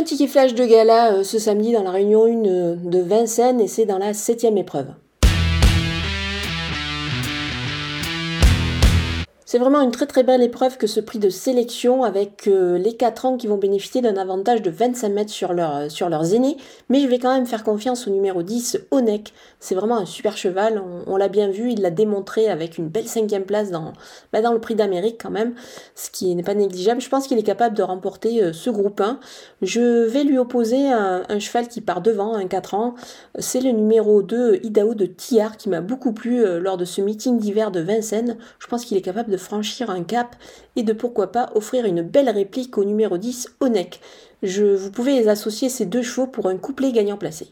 [0.00, 3.60] Un ticket flash de gala euh, ce samedi dans la réunion 1 euh, de Vincennes
[3.60, 4.86] et c'est dans la septième épreuve.
[9.50, 12.94] C'est vraiment une très très belle épreuve que ce prix de sélection avec euh, les
[12.94, 16.56] 4 ans qui vont bénéficier d'un avantage de 25 mètres euh, sur leurs aînés.
[16.88, 19.34] Mais je vais quand même faire confiance au numéro 10, Onek.
[19.58, 23.08] C'est vraiment un super cheval, on, l'a bien vu, il l'a démontré avec une belle
[23.08, 23.92] cinquième place dans,
[24.32, 25.54] bah, dans le prix d'Amérique quand même,
[25.96, 27.00] ce qui n'est pas négligeable.
[27.00, 29.18] Je pense qu'il est capable de remporter euh, ce groupe 1.
[29.62, 32.94] Je vais lui opposer un, cheval qui part devant, un 4 ans.
[33.40, 37.40] C'est le numéro 2, Idaho de Tillard, qui m'a beaucoup plu lors de ce meeting
[37.40, 38.36] d'hiver de Vincennes.
[38.60, 40.36] Je pense qu'il est capable de franchir un cap
[40.76, 44.00] et de pourquoi pas offrir une belle réplique au numéro 10 Onek.
[44.42, 47.48] Je, vous pouvez associer ces deux chevaux pour un couplet gagnant placé.